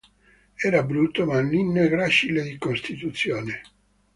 [0.67, 3.61] Era brutto, maligno e gracile di costituzione.